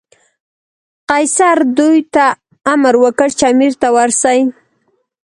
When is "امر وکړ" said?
2.73-3.29